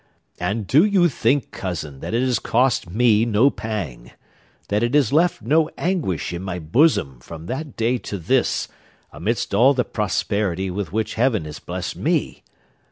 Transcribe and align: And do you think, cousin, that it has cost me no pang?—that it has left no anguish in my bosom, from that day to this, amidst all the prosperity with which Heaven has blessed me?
And 0.39 0.65
do 0.65 0.83
you 0.83 1.07
think, 1.09 1.51
cousin, 1.51 1.99
that 1.99 2.15
it 2.15 2.23
has 2.23 2.39
cost 2.39 2.89
me 2.89 3.23
no 3.23 3.51
pang?—that 3.51 4.81
it 4.81 4.95
has 4.95 5.13
left 5.13 5.43
no 5.43 5.69
anguish 5.77 6.33
in 6.33 6.41
my 6.41 6.57
bosom, 6.57 7.19
from 7.19 7.45
that 7.45 7.77
day 7.77 7.99
to 7.99 8.17
this, 8.17 8.67
amidst 9.13 9.53
all 9.53 9.75
the 9.75 9.85
prosperity 9.85 10.71
with 10.71 10.91
which 10.91 11.13
Heaven 11.13 11.45
has 11.45 11.59
blessed 11.59 11.97
me? 11.97 12.41